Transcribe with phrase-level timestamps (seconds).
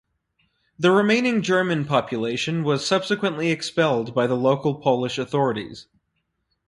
[0.79, 5.85] The remaining German population was subsequently expelled by the local Polish authorities.